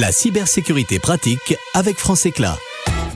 La 0.00 0.12
cybersécurité 0.12 1.00
pratique 1.00 1.56
avec 1.74 1.96
France 1.96 2.24
Éclat. 2.24 2.56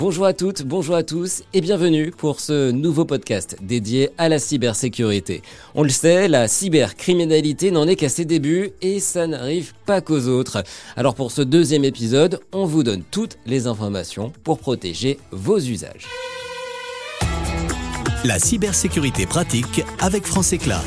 Bonjour 0.00 0.26
à 0.26 0.32
toutes, 0.32 0.64
bonjour 0.64 0.96
à 0.96 1.04
tous 1.04 1.44
et 1.54 1.60
bienvenue 1.60 2.10
pour 2.10 2.40
ce 2.40 2.72
nouveau 2.72 3.04
podcast 3.04 3.56
dédié 3.62 4.10
à 4.18 4.28
la 4.28 4.40
cybersécurité. 4.40 5.42
On 5.76 5.84
le 5.84 5.90
sait, 5.90 6.26
la 6.26 6.48
cybercriminalité 6.48 7.70
n'en 7.70 7.86
est 7.86 7.94
qu'à 7.94 8.08
ses 8.08 8.24
débuts 8.24 8.72
et 8.82 8.98
ça 8.98 9.28
n'arrive 9.28 9.74
pas 9.86 10.00
qu'aux 10.00 10.26
autres. 10.26 10.64
Alors 10.96 11.14
pour 11.14 11.30
ce 11.30 11.42
deuxième 11.42 11.84
épisode, 11.84 12.40
on 12.50 12.66
vous 12.66 12.82
donne 12.82 13.04
toutes 13.12 13.38
les 13.46 13.68
informations 13.68 14.32
pour 14.42 14.58
protéger 14.58 15.20
vos 15.30 15.60
usages. 15.60 16.08
La 18.24 18.40
cybersécurité 18.40 19.26
pratique 19.26 19.84
avec 20.00 20.26
France 20.26 20.52
Éclat. 20.52 20.82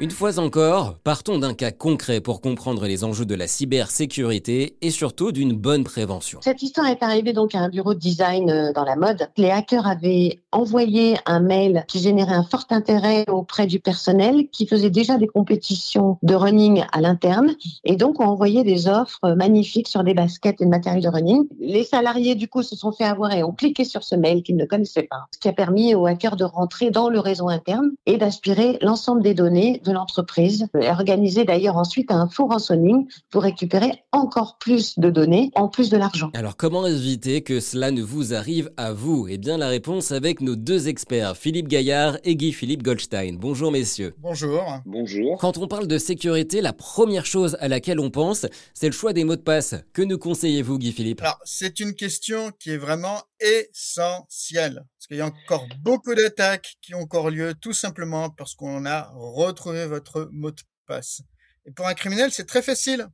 Une 0.00 0.10
fois 0.10 0.40
encore, 0.40 0.98
partons 1.04 1.38
d'un 1.38 1.54
cas 1.54 1.70
concret 1.70 2.20
pour 2.20 2.40
comprendre 2.40 2.84
les 2.84 3.04
enjeux 3.04 3.24
de 3.24 3.36
la 3.36 3.46
cybersécurité 3.46 4.76
et 4.82 4.90
surtout 4.90 5.30
d'une 5.30 5.52
bonne 5.52 5.84
prévention. 5.84 6.40
Cette 6.42 6.62
histoire 6.62 6.88
est 6.88 7.00
arrivée 7.00 7.32
donc 7.32 7.54
à 7.54 7.60
un 7.60 7.68
bureau 7.68 7.94
de 7.94 8.00
design 8.00 8.50
euh, 8.50 8.72
dans 8.72 8.84
la 8.84 8.96
mode. 8.96 9.28
Les 9.36 9.50
hackers 9.50 9.86
avaient 9.86 10.40
envoyé 10.54 11.16
un 11.26 11.40
mail 11.40 11.84
qui 11.88 11.98
générait 11.98 12.34
un 12.34 12.44
fort 12.44 12.64
intérêt 12.70 13.24
auprès 13.28 13.66
du 13.66 13.80
personnel 13.80 14.48
qui 14.50 14.66
faisait 14.66 14.90
déjà 14.90 15.18
des 15.18 15.26
compétitions 15.26 16.18
de 16.22 16.34
running 16.34 16.84
à 16.92 17.00
l'interne 17.00 17.54
et 17.84 17.96
donc 17.96 18.20
ont 18.20 18.26
envoyé 18.26 18.62
des 18.62 18.88
offres 18.88 19.34
magnifiques 19.34 19.88
sur 19.88 20.04
des 20.04 20.14
baskets 20.14 20.60
et 20.60 20.64
de 20.64 20.70
matériel 20.70 21.02
de 21.02 21.08
running. 21.08 21.46
Les 21.58 21.84
salariés 21.84 22.36
du 22.36 22.48
coup 22.48 22.62
se 22.62 22.76
sont 22.76 22.92
fait 22.92 23.04
avoir 23.04 23.32
et 23.32 23.42
ont 23.42 23.52
cliqué 23.52 23.84
sur 23.84 24.04
ce 24.04 24.14
mail 24.14 24.42
qu'ils 24.42 24.56
ne 24.56 24.64
connaissaient 24.64 25.08
pas, 25.10 25.26
ce 25.32 25.38
qui 25.38 25.48
a 25.48 25.52
permis 25.52 25.94
aux 25.94 26.06
hackers 26.06 26.36
de 26.36 26.44
rentrer 26.44 26.90
dans 26.90 27.08
le 27.08 27.18
réseau 27.18 27.48
interne 27.48 27.90
et 28.06 28.16
d'aspirer 28.16 28.78
l'ensemble 28.80 29.22
des 29.22 29.34
données 29.34 29.80
de 29.84 29.92
l'entreprise 29.92 30.68
et 30.80 30.88
organiser 30.88 31.44
d'ailleurs 31.44 31.76
ensuite 31.76 32.12
un 32.12 32.28
faux 32.28 32.46
rançonning 32.46 33.06
pour 33.30 33.42
récupérer 33.42 34.04
encore 34.12 34.56
plus 34.58 34.98
de 34.98 35.10
données 35.10 35.50
en 35.56 35.68
plus 35.68 35.90
de 35.90 35.96
l'argent. 35.96 36.30
Alors 36.34 36.56
comment 36.56 36.86
éviter 36.86 37.42
que 37.42 37.58
cela 37.58 37.90
ne 37.90 38.02
vous 38.02 38.34
arrive 38.34 38.70
à 38.76 38.92
vous? 38.92 39.26
Eh 39.28 39.38
bien 39.38 39.58
la 39.58 39.68
réponse 39.68 40.12
avec 40.12 40.40
nos 40.44 40.56
deux 40.56 40.88
experts, 40.88 41.36
Philippe 41.36 41.68
Gaillard 41.68 42.18
et 42.22 42.36
Guy-Philippe 42.36 42.82
Goldstein. 42.82 43.36
Bonjour 43.36 43.72
messieurs. 43.72 44.14
Bonjour. 44.18 44.80
Bonjour. 44.84 45.38
Quand 45.38 45.58
on 45.58 45.66
parle 45.66 45.86
de 45.86 45.98
sécurité, 45.98 46.60
la 46.60 46.72
première 46.72 47.26
chose 47.26 47.56
à 47.60 47.68
laquelle 47.68 47.98
on 47.98 48.10
pense, 48.10 48.46
c'est 48.74 48.86
le 48.86 48.92
choix 48.92 49.12
des 49.12 49.24
mots 49.24 49.36
de 49.36 49.40
passe. 49.40 49.74
Que 49.92 50.02
nous 50.02 50.18
conseillez-vous 50.18 50.78
Guy-Philippe 50.78 51.22
Alors 51.22 51.40
c'est 51.44 51.80
une 51.80 51.94
question 51.94 52.52
qui 52.60 52.70
est 52.70 52.76
vraiment 52.76 53.22
essentielle. 53.40 54.84
Parce 54.98 55.06
qu'il 55.08 55.16
y 55.16 55.20
a 55.20 55.26
encore 55.26 55.66
beaucoup 55.80 56.14
d'attaques 56.14 56.76
qui 56.80 56.94
ont 56.94 57.00
encore 57.00 57.30
lieu 57.30 57.54
tout 57.60 57.72
simplement 57.72 58.30
parce 58.30 58.54
qu'on 58.54 58.86
a 58.86 59.10
retrouvé 59.14 59.86
votre 59.86 60.28
mot 60.30 60.50
de 60.50 60.62
passe. 60.86 61.22
Et 61.66 61.72
pour 61.72 61.86
un 61.86 61.94
criminel, 61.94 62.30
c'est 62.30 62.46
très 62.46 62.62
facile. 62.62 63.08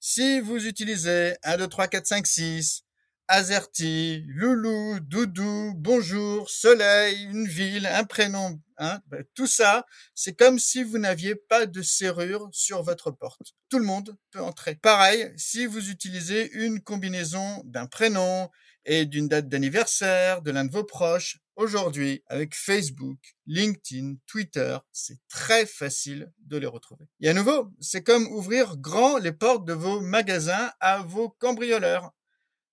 Si 0.00 0.40
vous 0.40 0.66
utilisez 0.66 1.34
1, 1.44 1.58
2, 1.58 1.68
3, 1.68 1.86
4, 1.86 2.06
5, 2.06 2.26
6, 2.26 2.82
Azerty, 3.28 4.24
Loulou, 4.28 5.00
Doudou, 5.00 5.72
Bonjour, 5.76 6.50
Soleil, 6.50 7.24
une 7.24 7.46
ville, 7.46 7.86
un 7.86 8.04
prénom, 8.04 8.60
hein, 8.78 9.00
ben, 9.06 9.24
tout 9.34 9.46
ça, 9.46 9.86
c'est 10.14 10.34
comme 10.34 10.58
si 10.58 10.82
vous 10.82 10.98
n'aviez 10.98 11.34
pas 11.34 11.66
de 11.66 11.82
serrure 11.82 12.48
sur 12.52 12.82
votre 12.82 13.10
porte. 13.10 13.54
Tout 13.68 13.78
le 13.78 13.84
monde 13.84 14.16
peut 14.30 14.42
entrer. 14.42 14.76
Pareil, 14.76 15.32
si 15.36 15.66
vous 15.66 15.90
utilisez 15.90 16.50
une 16.52 16.80
combinaison 16.80 17.62
d'un 17.64 17.86
prénom, 17.86 18.50
et 18.84 19.06
d'une 19.06 19.28
date 19.28 19.48
d'anniversaire 19.48 20.42
de 20.42 20.50
l'un 20.50 20.64
de 20.64 20.72
vos 20.72 20.84
proches. 20.84 21.38
Aujourd'hui, 21.54 22.22
avec 22.28 22.54
Facebook, 22.54 23.18
LinkedIn, 23.46 24.14
Twitter, 24.26 24.78
c'est 24.90 25.18
très 25.28 25.66
facile 25.66 26.32
de 26.46 26.56
les 26.56 26.66
retrouver. 26.66 27.04
Et 27.20 27.28
à 27.28 27.34
nouveau, 27.34 27.70
c'est 27.78 28.02
comme 28.02 28.26
ouvrir 28.28 28.78
grand 28.78 29.18
les 29.18 29.32
portes 29.32 29.66
de 29.66 29.74
vos 29.74 30.00
magasins 30.00 30.72
à 30.80 31.02
vos 31.02 31.28
cambrioleurs. 31.28 32.12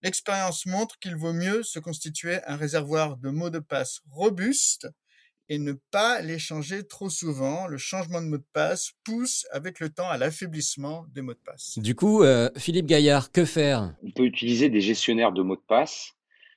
L'expérience 0.01 0.65
montre 0.65 0.97
qu'il 0.99 1.15
vaut 1.15 1.33
mieux 1.33 1.61
se 1.63 1.77
constituer 1.77 2.37
un 2.47 2.55
réservoir 2.55 3.17
de 3.17 3.29
mots 3.29 3.49
de 3.49 3.59
passe 3.59 3.99
robuste 4.09 4.87
et 5.49 5.57
ne 5.57 5.73
pas 5.91 6.21
les 6.21 6.39
changer 6.39 6.87
trop 6.87 7.09
souvent. 7.09 7.67
Le 7.67 7.77
changement 7.77 8.21
de 8.21 8.27
mot 8.27 8.37
de 8.37 8.45
passe 8.53 8.93
pousse 9.03 9.45
avec 9.51 9.79
le 9.79 9.89
temps 9.89 10.07
à 10.07 10.17
l'affaiblissement 10.17 11.05
des 11.09 11.21
mots 11.21 11.33
de 11.33 11.39
passe. 11.39 11.79
Du 11.79 11.95
coup, 11.95 12.23
euh, 12.23 12.49
Philippe 12.55 12.85
Gaillard, 12.85 13.31
que 13.31 13.43
faire? 13.43 13.93
On 14.03 14.11
peut 14.11 14.25
utiliser 14.25 14.69
des 14.69 14.79
gestionnaires 14.79 15.33
de 15.33 15.41
mots 15.41 15.57
de 15.57 15.65
passe. 15.67 16.13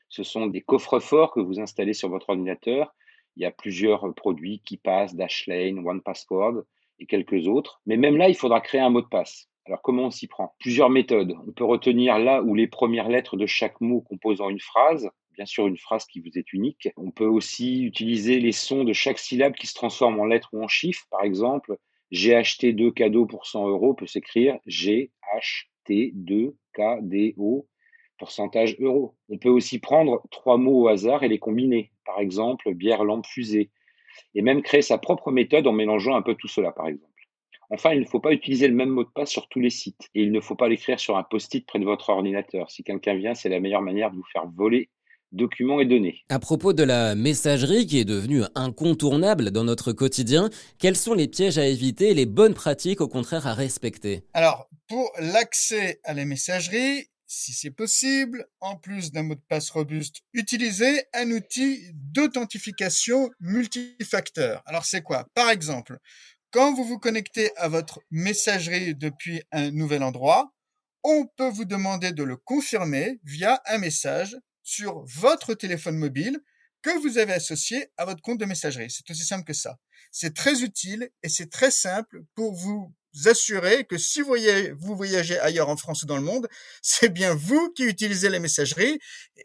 Ce 0.08 0.22
sont 0.22 0.46
des 0.46 0.60
coffres-forts 0.60 1.32
que 1.32 1.40
vous 1.40 1.58
installez 1.58 1.94
sur 1.94 2.10
votre 2.10 2.28
ordinateur. 2.30 2.94
Il 3.36 3.42
y 3.42 3.46
a 3.46 3.50
plusieurs 3.50 4.14
produits 4.14 4.60
qui 4.64 4.76
passent, 4.76 5.14
Dashlane, 5.14 5.78
OnePassword 5.84 6.64
et 6.98 7.06
quelques 7.06 7.48
autres. 7.48 7.80
Mais 7.86 7.96
même 7.96 8.18
là, 8.18 8.28
il 8.28 8.36
faudra 8.36 8.60
créer 8.60 8.82
un 8.82 8.90
mot 8.90 9.00
de 9.00 9.08
passe. 9.08 9.48
Alors 9.66 9.82
comment 9.82 10.04
on 10.04 10.10
s'y 10.10 10.26
prend? 10.26 10.54
Plusieurs 10.58 10.90
méthodes. 10.90 11.34
On 11.46 11.52
peut 11.52 11.64
retenir 11.64 12.18
là 12.18 12.42
où 12.42 12.54
les 12.54 12.66
premières 12.66 13.08
lettres 13.08 13.36
de 13.36 13.46
chaque 13.46 13.80
mot 13.80 14.00
composant 14.00 14.50
une 14.50 14.60
phrase 14.60 15.10
bien 15.32 15.46
sûr 15.46 15.66
une 15.66 15.78
phrase 15.78 16.04
qui 16.06 16.20
vous 16.20 16.38
est 16.38 16.52
unique. 16.52 16.88
On 16.96 17.10
peut 17.10 17.26
aussi 17.26 17.82
utiliser 17.82 18.40
les 18.40 18.52
sons 18.52 18.84
de 18.84 18.92
chaque 18.92 19.18
syllabe 19.18 19.54
qui 19.54 19.66
se 19.66 19.74
transforment 19.74 20.20
en 20.20 20.24
lettres 20.24 20.50
ou 20.52 20.62
en 20.62 20.68
chiffres. 20.68 21.06
Par 21.10 21.22
exemple, 21.22 21.78
j'ai 22.10 22.34
acheté 22.34 22.72
deux 22.72 22.90
cadeaux 22.90 23.26
pour 23.26 23.46
100 23.46 23.68
euros 23.68 23.94
peut 23.94 24.06
s'écrire 24.06 24.58
j'ai 24.66 25.10
acheté 25.34 26.12
deux 26.14 26.56
KDO 26.74 27.66
pourcentage 28.18 28.76
euros. 28.78 29.16
On 29.30 29.38
peut 29.38 29.48
aussi 29.48 29.80
prendre 29.80 30.22
trois 30.30 30.56
mots 30.56 30.82
au 30.82 30.88
hasard 30.88 31.24
et 31.24 31.28
les 31.28 31.40
combiner. 31.40 31.90
Par 32.04 32.20
exemple, 32.20 32.72
bière, 32.72 33.02
lampe, 33.02 33.26
fusée. 33.26 33.70
Et 34.34 34.42
même 34.42 34.62
créer 34.62 34.82
sa 34.82 34.96
propre 34.96 35.32
méthode 35.32 35.66
en 35.66 35.72
mélangeant 35.72 36.14
un 36.14 36.22
peu 36.22 36.36
tout 36.36 36.46
cela, 36.46 36.70
par 36.70 36.86
exemple. 36.86 37.11
Enfin, 37.74 37.94
il 37.94 38.00
ne 38.00 38.06
faut 38.06 38.20
pas 38.20 38.32
utiliser 38.32 38.68
le 38.68 38.74
même 38.74 38.90
mot 38.90 39.02
de 39.02 39.08
passe 39.08 39.30
sur 39.30 39.48
tous 39.48 39.58
les 39.58 39.70
sites 39.70 40.10
et 40.14 40.22
il 40.22 40.30
ne 40.30 40.40
faut 40.40 40.54
pas 40.54 40.68
l'écrire 40.68 41.00
sur 41.00 41.16
un 41.16 41.22
post-it 41.22 41.66
près 41.66 41.78
de 41.78 41.86
votre 41.86 42.10
ordinateur. 42.10 42.70
Si 42.70 42.84
quelqu'un 42.84 43.14
vient, 43.14 43.34
c'est 43.34 43.48
la 43.48 43.60
meilleure 43.60 43.80
manière 43.80 44.10
de 44.10 44.16
vous 44.16 44.26
faire 44.30 44.44
voler 44.54 44.90
documents 45.32 45.80
et 45.80 45.86
données. 45.86 46.20
À 46.28 46.38
propos 46.38 46.74
de 46.74 46.82
la 46.82 47.14
messagerie 47.14 47.86
qui 47.86 47.98
est 47.98 48.04
devenue 48.04 48.42
incontournable 48.54 49.50
dans 49.50 49.64
notre 49.64 49.92
quotidien, 49.92 50.50
quels 50.78 50.96
sont 50.96 51.14
les 51.14 51.28
pièges 51.28 51.56
à 51.56 51.66
éviter 51.66 52.10
et 52.10 52.14
les 52.14 52.26
bonnes 52.26 52.52
pratiques 52.52 53.00
au 53.00 53.08
contraire 53.08 53.46
à 53.46 53.54
respecter? 53.54 54.20
Alors, 54.34 54.68
pour 54.86 55.10
l'accès 55.18 55.98
à 56.04 56.12
la 56.12 56.26
messagerie, 56.26 57.06
si 57.26 57.52
c'est 57.52 57.70
possible, 57.70 58.46
en 58.60 58.76
plus 58.76 59.10
d'un 59.10 59.22
mot 59.22 59.34
de 59.34 59.40
passe 59.48 59.70
robuste, 59.70 60.20
utilisez 60.34 61.04
un 61.14 61.30
outil 61.30 61.80
d'authentification 61.94 63.30
multifacteur. 63.40 64.62
Alors 64.66 64.84
c'est 64.84 65.00
quoi? 65.00 65.26
Par 65.34 65.48
exemple, 65.48 65.96
quand 66.52 66.74
vous 66.74 66.84
vous 66.84 66.98
connectez 66.98 67.56
à 67.56 67.68
votre 67.68 68.00
messagerie 68.10 68.94
depuis 68.94 69.42
un 69.52 69.70
nouvel 69.70 70.02
endroit, 70.02 70.52
on 71.02 71.26
peut 71.36 71.48
vous 71.48 71.64
demander 71.64 72.12
de 72.12 72.22
le 72.22 72.36
confirmer 72.36 73.18
via 73.24 73.60
un 73.66 73.78
message 73.78 74.36
sur 74.62 75.02
votre 75.06 75.54
téléphone 75.54 75.96
mobile 75.96 76.38
que 76.82 76.96
vous 77.00 77.16
avez 77.16 77.32
associé 77.32 77.88
à 77.96 78.04
votre 78.04 78.20
compte 78.20 78.38
de 78.38 78.44
messagerie. 78.44 78.90
C'est 78.90 79.10
aussi 79.10 79.24
simple 79.24 79.44
que 79.44 79.54
ça. 79.54 79.78
C'est 80.10 80.34
très 80.34 80.62
utile 80.62 81.10
et 81.22 81.30
c'est 81.30 81.50
très 81.50 81.70
simple 81.70 82.22
pour 82.34 82.54
vous 82.54 82.94
assurer 83.26 83.84
que 83.84 83.98
si 83.98 84.20
vous 84.20 84.96
voyagez, 84.96 85.38
ailleurs 85.38 85.68
en 85.68 85.76
France 85.76 86.02
ou 86.02 86.06
dans 86.06 86.16
le 86.16 86.22
monde, 86.22 86.48
c'est 86.82 87.12
bien 87.12 87.34
vous 87.34 87.70
qui 87.72 87.84
utilisez 87.84 88.28
la 88.28 88.38
messagerie 88.38 88.98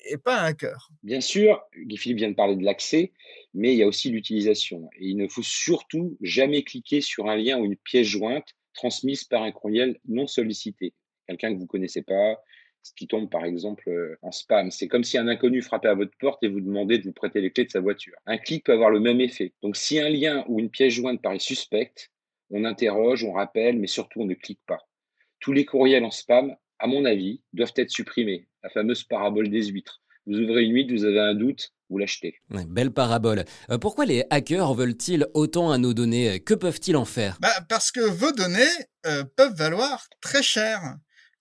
et 0.09 0.17
pas 0.17 0.41
un 0.41 0.53
cœur. 0.53 0.89
Bien 1.03 1.21
sûr, 1.21 1.61
Guy 1.77 1.97
Philippe 1.97 2.17
vient 2.17 2.29
de 2.29 2.35
parler 2.35 2.55
de 2.55 2.63
l'accès, 2.63 3.11
mais 3.53 3.73
il 3.73 3.77
y 3.77 3.83
a 3.83 3.87
aussi 3.87 4.09
l'utilisation. 4.09 4.89
Il 4.99 5.17
ne 5.17 5.27
faut 5.27 5.43
surtout 5.43 6.17
jamais 6.21 6.63
cliquer 6.63 7.01
sur 7.01 7.27
un 7.27 7.35
lien 7.35 7.57
ou 7.59 7.65
une 7.65 7.77
pièce 7.77 8.07
jointe 8.07 8.47
transmise 8.73 9.23
par 9.23 9.43
un 9.43 9.51
courriel 9.51 9.99
non 10.07 10.27
sollicité. 10.27 10.93
Quelqu'un 11.27 11.53
que 11.53 11.59
vous 11.59 11.65
connaissez 11.65 12.03
pas, 12.03 12.37
ce 12.83 12.93
qui 12.95 13.07
tombe 13.07 13.29
par 13.29 13.43
exemple 13.43 14.17
en 14.21 14.31
spam. 14.31 14.71
C'est 14.71 14.87
comme 14.87 15.03
si 15.03 15.17
un 15.17 15.27
inconnu 15.27 15.61
frappait 15.61 15.89
à 15.89 15.95
votre 15.95 16.15
porte 16.19 16.43
et 16.43 16.47
vous 16.47 16.61
demandait 16.61 16.99
de 16.99 17.03
vous 17.03 17.11
prêter 17.11 17.41
les 17.41 17.51
clés 17.51 17.65
de 17.65 17.71
sa 17.71 17.81
voiture. 17.81 18.13
Un 18.25 18.37
clic 18.37 18.63
peut 18.65 18.73
avoir 18.73 18.89
le 18.89 18.99
même 18.99 19.19
effet. 19.19 19.53
Donc 19.61 19.75
si 19.75 19.99
un 19.99 20.09
lien 20.09 20.45
ou 20.47 20.59
une 20.59 20.69
pièce 20.69 20.93
jointe 20.93 21.21
paraît 21.21 21.39
suspecte, 21.39 22.11
on 22.49 22.63
interroge, 22.65 23.23
on 23.23 23.33
rappelle, 23.33 23.77
mais 23.79 23.87
surtout 23.87 24.21
on 24.21 24.25
ne 24.25 24.33
clique 24.33 24.61
pas. 24.65 24.79
Tous 25.39 25.53
les 25.53 25.65
courriels 25.65 26.05
en 26.05 26.11
spam, 26.11 26.55
à 26.79 26.87
mon 26.87 27.05
avis, 27.05 27.41
doivent 27.53 27.73
être 27.75 27.91
supprimés. 27.91 28.47
La 28.63 28.69
fameuse 28.69 29.03
parabole 29.03 29.49
des 29.49 29.65
huîtres. 29.67 30.01
Vous 30.25 30.39
ouvrez 30.39 30.63
une 30.63 30.73
huître, 30.73 30.93
vous 30.93 31.05
avez 31.05 31.19
un 31.19 31.35
doute, 31.35 31.73
vous 31.89 31.97
l'achetez. 31.97 32.35
belle 32.49 32.91
parabole. 32.91 33.45
Euh, 33.69 33.77
pourquoi 33.77 34.05
les 34.05 34.25
hackers 34.29 34.73
veulent-ils 34.73 35.25
autant 35.33 35.71
à 35.71 35.77
nos 35.77 35.93
données? 35.93 36.39
Que 36.41 36.53
peuvent-ils 36.53 36.97
en 36.97 37.05
faire? 37.05 37.37
Bah, 37.39 37.49
Parce 37.69 37.91
que 37.91 38.01
vos 38.01 38.31
données 38.31 38.59
euh, 39.05 39.23
peuvent 39.35 39.55
valoir 39.55 40.07
très 40.21 40.43
cher 40.43 40.81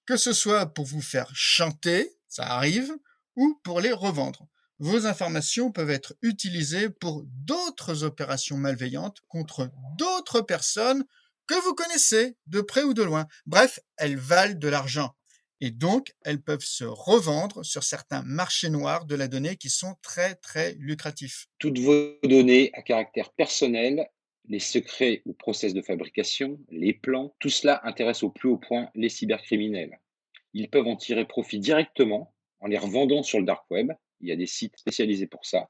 que 0.06 0.16
ce 0.16 0.32
soit 0.32 0.66
pour 0.66 0.84
vous 0.84 1.02
faire 1.02 1.28
chanter, 1.34 2.12
ça 2.28 2.44
arrive, 2.44 2.92
ou 3.34 3.60
pour 3.64 3.80
les 3.80 3.92
revendre. 3.92 4.46
Vos 4.78 5.06
informations 5.06 5.72
peuvent 5.72 5.90
être 5.90 6.14
utilisées 6.22 6.90
pour 6.90 7.24
d'autres 7.26 8.04
opérations 8.04 8.56
malveillantes 8.56 9.18
contre 9.28 9.70
d'autres 9.96 10.42
personnes 10.42 11.04
que 11.46 11.54
vous 11.64 11.74
connaissez 11.74 12.36
de 12.46 12.60
près 12.60 12.82
ou 12.82 12.92
de 12.92 13.02
loin. 13.02 13.26
Bref, 13.46 13.80
elles 13.96 14.16
valent 14.18 14.58
de 14.58 14.68
l'argent. 14.68 15.14
Et 15.62 15.70
donc, 15.70 16.12
elles 16.24 16.42
peuvent 16.42 16.64
se 16.64 16.84
revendre 16.84 17.64
sur 17.64 17.84
certains 17.84 18.22
marchés 18.22 18.68
noirs 18.68 19.06
de 19.06 19.14
la 19.14 19.28
donnée 19.28 19.56
qui 19.56 19.70
sont 19.70 19.94
très, 20.02 20.34
très 20.34 20.74
lucratifs. 20.74 21.46
Toutes 21.58 21.78
vos 21.78 22.18
données 22.22 22.70
à 22.74 22.82
caractère 22.82 23.32
personnel 23.32 24.06
les 24.48 24.60
secrets 24.60 25.22
ou 25.24 25.32
process 25.32 25.74
de 25.74 25.82
fabrication, 25.82 26.60
les 26.70 26.92
plans, 26.92 27.34
tout 27.40 27.48
cela 27.48 27.80
intéresse 27.84 28.22
au 28.22 28.30
plus 28.30 28.48
haut 28.48 28.58
point 28.58 28.90
les 28.94 29.08
cybercriminels. 29.08 29.98
Ils 30.52 30.70
peuvent 30.70 30.86
en 30.86 30.96
tirer 30.96 31.26
profit 31.26 31.58
directement 31.58 32.32
en 32.60 32.68
les 32.68 32.78
revendant 32.78 33.22
sur 33.22 33.38
le 33.38 33.44
dark 33.44 33.68
web, 33.70 33.92
il 34.20 34.28
y 34.28 34.32
a 34.32 34.36
des 34.36 34.46
sites 34.46 34.76
spécialisés 34.76 35.26
pour 35.26 35.44
ça, 35.44 35.68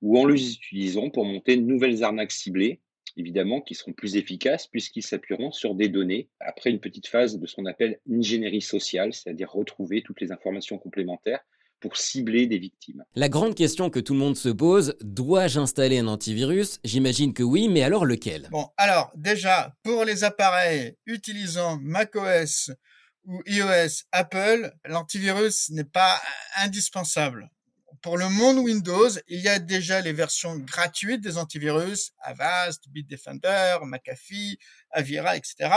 ou 0.00 0.18
en 0.18 0.26
les 0.26 0.54
utilisant 0.54 1.10
pour 1.10 1.24
monter 1.24 1.56
de 1.56 1.62
nouvelles 1.62 2.02
arnaques 2.02 2.32
ciblées, 2.32 2.80
évidemment, 3.16 3.60
qui 3.60 3.74
seront 3.74 3.92
plus 3.92 4.16
efficaces 4.16 4.66
puisqu'ils 4.66 5.02
s'appuieront 5.02 5.52
sur 5.52 5.74
des 5.74 5.88
données 5.88 6.28
après 6.40 6.70
une 6.70 6.80
petite 6.80 7.06
phase 7.06 7.38
de 7.38 7.46
ce 7.46 7.56
qu'on 7.56 7.66
appelle 7.66 8.00
ingénierie 8.10 8.62
sociale, 8.62 9.12
c'est-à-dire 9.12 9.50
retrouver 9.50 10.02
toutes 10.02 10.20
les 10.20 10.32
informations 10.32 10.78
complémentaires 10.78 11.40
pour 11.78 11.96
cibler 11.96 12.46
des 12.46 12.58
victimes. 12.58 13.04
La 13.16 13.28
grande 13.28 13.56
question 13.56 13.90
que 13.90 13.98
tout 13.98 14.14
le 14.14 14.20
monde 14.20 14.36
se 14.36 14.48
pose, 14.48 14.94
dois-je 15.00 15.58
installer 15.58 15.98
un 15.98 16.06
antivirus? 16.06 16.78
J'imagine 16.84 17.34
que 17.34 17.42
oui, 17.42 17.68
mais 17.68 17.82
alors 17.82 18.06
lequel? 18.06 18.48
Bon, 18.50 18.68
alors 18.76 19.10
déjà, 19.16 19.74
pour 19.82 20.04
les 20.04 20.22
appareils 20.22 20.96
utilisant 21.06 21.78
macOS 21.82 22.70
ou 23.24 23.42
iOS 23.46 24.04
Apple, 24.12 24.72
l'antivirus 24.84 25.70
n'est 25.70 25.84
pas 25.84 26.20
indispensable. 26.56 27.50
Pour 28.02 28.18
le 28.18 28.28
monde 28.28 28.58
Windows, 28.58 29.10
il 29.28 29.40
y 29.40 29.48
a 29.48 29.60
déjà 29.60 30.00
les 30.00 30.12
versions 30.12 30.58
gratuites 30.58 31.20
des 31.20 31.38
antivirus, 31.38 32.10
Avast, 32.18 32.88
Bitdefender, 32.88 33.76
McAfee, 33.84 34.58
Avira, 34.90 35.36
etc. 35.36 35.70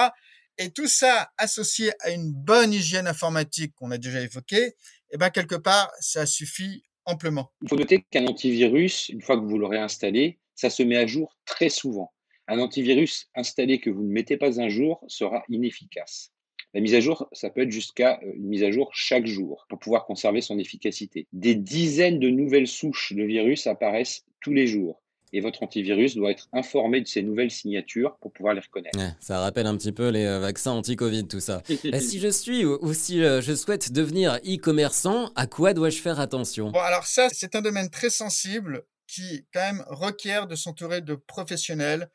Et 0.58 0.72
tout 0.72 0.88
ça 0.88 1.30
associé 1.38 1.92
à 2.00 2.10
une 2.10 2.34
bonne 2.34 2.74
hygiène 2.74 3.06
informatique 3.06 3.76
qu'on 3.76 3.92
a 3.92 4.00
déjà 4.00 4.22
évoquée, 4.22 4.74
eh 5.12 5.18
ben 5.18 5.30
quelque 5.30 5.54
part, 5.54 5.92
ça 6.00 6.26
suffit 6.26 6.84
amplement. 7.06 7.52
Il 7.62 7.70
faut 7.70 7.76
noter 7.76 8.04
qu'un 8.10 8.26
antivirus, 8.26 9.10
une 9.10 9.22
fois 9.22 9.40
que 9.40 9.46
vous 9.46 9.60
l'aurez 9.60 9.78
installé, 9.78 10.40
ça 10.56 10.72
se 10.72 10.82
met 10.82 10.98
à 10.98 11.06
jour 11.06 11.38
très 11.46 11.70
souvent. 11.70 12.12
Un 12.48 12.58
antivirus 12.58 13.30
installé 13.36 13.80
que 13.80 13.92
vous 13.92 14.02
ne 14.02 14.12
mettez 14.12 14.38
pas 14.38 14.60
un 14.60 14.70
jour 14.70 15.04
sera 15.08 15.44
inefficace. 15.48 16.32
La 16.76 16.82
mise 16.82 16.94
à 16.94 17.00
jour, 17.00 17.30
ça 17.32 17.50
peut 17.50 17.62
être 17.62 17.72
jusqu'à 17.72 18.20
euh, 18.22 18.34
une 18.36 18.50
mise 18.50 18.64
à 18.64 18.70
jour 18.70 18.92
chaque 18.94 19.26
jour 19.26 19.66
pour 19.70 19.80
pouvoir 19.80 20.06
conserver 20.06 20.42
son 20.42 20.60
efficacité. 20.60 21.26
Des 21.32 21.56
dizaines 21.56 22.20
de 22.20 22.30
nouvelles 22.30 22.68
souches 22.68 23.14
de 23.14 23.24
virus 23.24 23.66
apparaissent 23.66 24.26
tous 24.42 24.52
les 24.52 24.68
jours 24.68 25.02
et 25.32 25.40
votre 25.40 25.64
antivirus 25.64 26.16
doit 26.16 26.32
être 26.32 26.50
informé 26.52 27.00
de 27.00 27.08
ces 27.08 27.24
nouvelles 27.24 27.50
signatures 27.50 28.18
pour 28.20 28.34
pouvoir 28.34 28.54
les 28.54 28.60
reconnaître. 28.60 29.00
ça 29.22 29.40
rappelle 29.40 29.68
un 29.68 29.78
petit 29.78 29.94
peu 29.94 30.10
les 30.10 30.26
euh, 30.26 30.40
vaccins 30.40 30.72
anti-Covid, 30.72 31.30
tout 31.30 31.40
ça. 31.40 31.64
si 32.00 32.20
je 32.20 32.28
suis 32.28 32.66
ou 32.66 32.94
si 32.94 33.24
euh, 33.24 33.40
je 33.40 33.56
souhaite 33.56 33.94
devenir 33.94 34.36
e-commerçant, 34.46 35.32
à 35.38 35.48
quoi 35.48 35.74
dois-je 35.74 36.02
faire 36.02 36.20
attention? 36.20 36.72
Bon, 36.72 36.82
alors 36.82 37.06
ça, 37.06 37.30
c'est 37.32 37.56
un 37.56 37.62
domaine 37.62 37.90
très 37.90 38.10
sensible 38.10 38.84
qui 39.08 39.46
quand 39.54 39.62
même 39.62 39.86
requiert 39.88 40.46
de 40.46 40.56
s'entourer 40.56 41.00
de 41.00 41.16
professionnels 41.16 42.10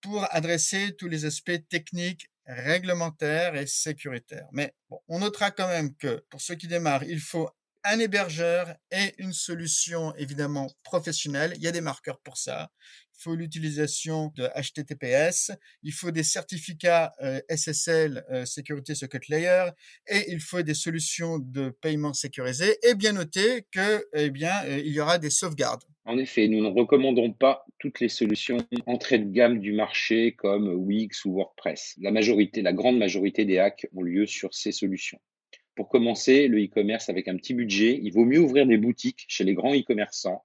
pour 0.00 0.26
adresser 0.30 0.96
tous 0.98 1.06
les 1.06 1.26
aspects 1.26 1.68
techniques 1.68 2.26
réglementaires 2.50 3.56
et 3.56 3.66
sécuritaires. 3.66 4.48
Mais 4.52 4.74
on 5.08 5.20
notera 5.20 5.50
quand 5.50 5.68
même 5.68 5.94
que 5.96 6.24
pour 6.30 6.40
ceux 6.40 6.54
qui 6.54 6.68
démarrent, 6.68 7.04
il 7.04 7.20
faut 7.20 7.48
un 7.84 7.98
hébergeur 7.98 8.74
et 8.90 9.14
une 9.18 9.32
solution 9.32 10.14
évidemment 10.16 10.70
professionnelle. 10.82 11.52
Il 11.56 11.62
y 11.62 11.68
a 11.68 11.72
des 11.72 11.80
marqueurs 11.80 12.20
pour 12.20 12.36
ça. 12.36 12.70
Il 13.20 13.24
faut 13.24 13.34
l'utilisation 13.34 14.32
de 14.34 14.46
HTTPS, 14.46 15.52
il 15.82 15.92
faut 15.92 16.10
des 16.10 16.22
certificats 16.22 17.12
euh, 17.22 17.38
SSL 17.54 18.24
euh, 18.30 18.46
Security 18.46 18.96
Secret 18.96 19.20
Layer 19.28 19.64
et 20.08 20.32
il 20.32 20.40
faut 20.40 20.62
des 20.62 20.72
solutions 20.72 21.38
de 21.38 21.68
paiement 21.68 22.14
sécurisées 22.14 22.78
et 22.82 22.94
bien 22.94 23.12
noter 23.12 23.66
que 23.72 24.06
eh 24.14 24.30
bien 24.30 24.54
euh, 24.64 24.80
il 24.82 24.92
y 24.92 25.00
aura 25.00 25.18
des 25.18 25.28
sauvegardes. 25.28 25.82
En 26.06 26.16
effet, 26.16 26.48
nous 26.48 26.62
ne 26.62 26.70
recommandons 26.70 27.30
pas 27.30 27.66
toutes 27.78 28.00
les 28.00 28.08
solutions 28.08 28.56
entrée 28.86 29.18
de 29.18 29.30
gamme 29.30 29.60
du 29.60 29.74
marché 29.74 30.32
comme 30.32 30.68
Wix 30.68 31.26
ou 31.26 31.34
WordPress. 31.34 31.96
La 32.00 32.12
majorité, 32.12 32.62
la 32.62 32.72
grande 32.72 32.96
majorité 32.96 33.44
des 33.44 33.58
hacks 33.58 33.86
ont 33.94 34.02
lieu 34.02 34.24
sur 34.24 34.54
ces 34.54 34.72
solutions. 34.72 35.20
Pour 35.76 35.90
commencer 35.90 36.48
le 36.48 36.64
e-commerce 36.64 37.10
avec 37.10 37.28
un 37.28 37.36
petit 37.36 37.52
budget, 37.52 38.00
il 38.02 38.12
vaut 38.14 38.24
mieux 38.24 38.40
ouvrir 38.40 38.66
des 38.66 38.78
boutiques 38.78 39.26
chez 39.28 39.44
les 39.44 39.52
grands 39.52 39.74
e-commerçants, 39.74 40.42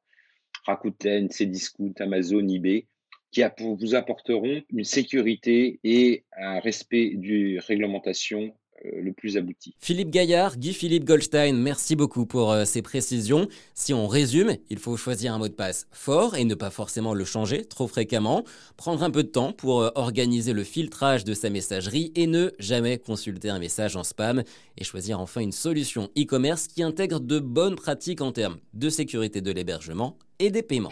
Rakuten, 0.66 1.30
Cdiscount, 1.30 1.94
Amazon, 2.00 2.48
eBay, 2.48 2.88
qui 3.32 3.42
vous 3.60 3.96
apporteront 3.96 4.62
une 4.70 4.84
sécurité 4.84 5.80
et 5.84 6.24
un 6.38 6.60
respect 6.60 7.12
du 7.16 7.60
réglementation 7.60 8.54
euh, 8.86 9.02
le 9.02 9.14
plus 9.14 9.38
abouti. 9.38 9.74
Philippe 9.80 10.10
Gaillard, 10.10 10.58
Guy-Philippe 10.58 11.06
Goldstein, 11.06 11.54
merci 11.54 11.96
beaucoup 11.96 12.26
pour 12.26 12.52
euh, 12.52 12.66
ces 12.66 12.82
précisions. 12.82 13.48
Si 13.74 13.94
on 13.94 14.08
résume, 14.08 14.56
il 14.70 14.80
faut 14.80 14.98
choisir 14.98 15.34
un 15.34 15.38
mot 15.38 15.48
de 15.48 15.54
passe 15.54 15.88
fort 15.92 16.36
et 16.36 16.44
ne 16.44 16.56
pas 16.56 16.70
forcément 16.70 17.14
le 17.14 17.24
changer 17.24 17.64
trop 17.66 17.88
fréquemment, 17.88 18.44
prendre 18.76 19.04
un 19.04 19.12
peu 19.12 19.24
de 19.24 19.30
temps 19.30 19.54
pour 19.54 19.82
euh, 19.82 19.92
organiser 19.96 20.52
le 20.52 20.64
filtrage 20.64 21.24
de 21.24 21.34
sa 21.34 21.50
messagerie 21.50 22.12
et 22.16 22.28
ne 22.28 22.52
jamais 22.60 22.98
consulter 22.98 23.50
un 23.50 23.60
message 23.60 23.96
en 23.96 24.04
spam 24.04 24.44
et 24.78 24.84
choisir 24.84 25.22
enfin 25.22 25.42
une 25.42 25.54
solution 25.54 26.10
e-commerce 26.18 26.68
qui 26.68 26.84
intègre 26.84 27.22
de 27.22 27.40
bonnes 27.40 27.76
pratiques 27.76 28.22
en 28.22 28.34
termes 28.34 28.58
de 28.74 28.90
sécurité 28.90 29.40
de 29.40 29.52
l'hébergement 29.52 30.18
et 30.40 30.50
des 30.52 30.64
paiements. 30.64 30.92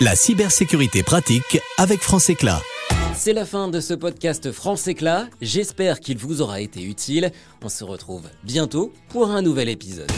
La 0.00 0.14
cybersécurité 0.14 1.02
pratique 1.02 1.58
avec 1.78 2.00
France 2.00 2.28
Éclat. 2.28 2.60
C'est 3.14 3.32
la 3.32 3.46
fin 3.46 3.68
de 3.68 3.80
ce 3.80 3.94
podcast 3.94 4.52
France 4.52 4.86
Éclat. 4.88 5.28
J'espère 5.40 6.00
qu'il 6.00 6.18
vous 6.18 6.42
aura 6.42 6.60
été 6.60 6.82
utile. 6.82 7.32
On 7.62 7.70
se 7.70 7.82
retrouve 7.82 8.28
bientôt 8.44 8.92
pour 9.08 9.30
un 9.30 9.40
nouvel 9.40 9.70
épisode. 9.70 10.12